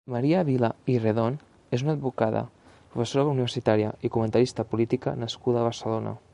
Maria 0.11 0.39
Vila 0.45 0.69
i 0.93 0.95
Redon 1.01 1.35
és 1.77 1.83
una 1.85 1.93
advocada, 1.97 2.41
professora 2.95 3.27
universitària 3.35 3.93
i 4.09 4.13
comentarista 4.17 4.69
política 4.75 5.17
nascuda 5.25 5.61
a 5.63 5.71
Barcelona. 5.73 6.21